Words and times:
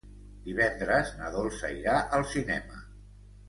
Divendres 0.45 1.11
na 1.21 1.31
Dolça 1.37 1.71
irà 1.77 2.01
al 2.21 2.29
cinema. 2.35 2.85